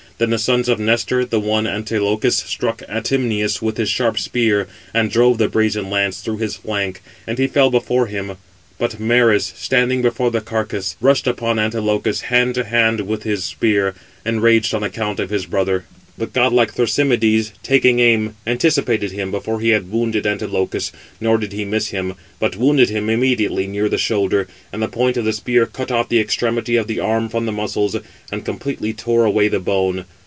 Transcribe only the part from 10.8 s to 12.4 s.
rushed upon Antilochus